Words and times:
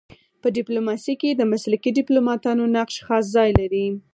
په 0.41 0.47
ډيپلوماسی 0.57 1.13
کي 1.21 1.29
د 1.35 1.41
مسلکي 1.51 1.89
ډيپلوماتانو 1.99 2.63
نقش 2.75 2.95
خاص 3.05 3.25
ځای 3.35 3.49
لري. 3.59 3.87